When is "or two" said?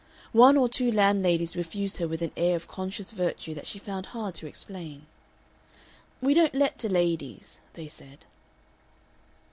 0.57-0.91